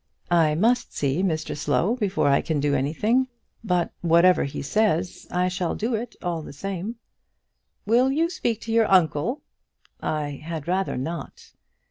"I 0.31 0.55
must 0.55 0.97
see 0.97 1.21
Mr 1.21 1.55
Slow 1.55 1.95
before 1.95 2.27
I 2.27 2.41
can 2.41 2.59
do 2.59 2.73
anything; 2.73 3.27
but 3.63 3.91
whatever 4.01 4.45
he 4.45 4.63
says, 4.63 5.27
I 5.29 5.47
shall 5.47 5.75
do 5.75 5.93
it 5.93 6.15
all 6.23 6.41
the 6.41 6.53
same." 6.53 6.95
"Will 7.85 8.11
you 8.11 8.27
speak 8.31 8.61
to 8.61 8.71
your 8.73 8.91
uncle?" 8.91 9.43
"I 10.01 10.41
had 10.43 10.67
rather 10.67 10.97
not." 10.97 11.51